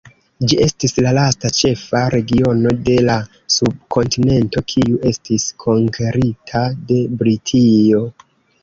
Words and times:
Ĝi 0.51 0.55
estis 0.67 0.95
la 1.07 1.11
lasta 1.17 1.51
ĉefa 1.57 2.01
regiono 2.15 2.73
de 2.89 2.97
la 3.09 3.19
subkontinento 3.59 4.65
kiu 4.75 4.99
estis 5.13 5.47
konkerita 5.67 6.67
de 6.91 7.03
Britio. 7.23 8.07